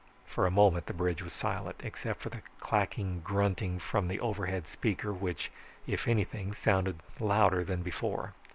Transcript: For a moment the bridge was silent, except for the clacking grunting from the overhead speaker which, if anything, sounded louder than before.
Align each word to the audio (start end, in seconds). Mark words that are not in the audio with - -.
For 0.25 0.47
a 0.47 0.49
moment 0.49 0.87
the 0.87 0.95
bridge 0.95 1.21
was 1.21 1.31
silent, 1.31 1.81
except 1.83 2.23
for 2.23 2.29
the 2.29 2.41
clacking 2.59 3.19
grunting 3.23 3.77
from 3.77 4.07
the 4.07 4.19
overhead 4.19 4.67
speaker 4.67 5.13
which, 5.13 5.51
if 5.85 6.07
anything, 6.07 6.53
sounded 6.55 6.99
louder 7.19 7.63
than 7.63 7.83
before. 7.83 8.33